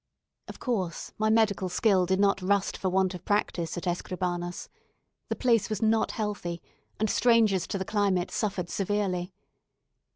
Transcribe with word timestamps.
Of 0.47 0.57
course, 0.57 1.13
my 1.19 1.29
medical 1.29 1.69
skill 1.69 2.07
did 2.07 2.19
not 2.19 2.41
rust 2.41 2.75
for 2.75 2.89
want 2.89 3.13
of 3.13 3.23
practice 3.23 3.77
at 3.77 3.83
Escribanos. 3.85 4.67
The 5.29 5.35
place 5.35 5.69
was 5.69 5.83
not 5.83 6.13
healthy, 6.13 6.59
and 6.99 7.07
strangers 7.07 7.67
to 7.67 7.77
the 7.77 7.85
climate 7.85 8.31
suffered 8.31 8.71
severely. 8.71 9.31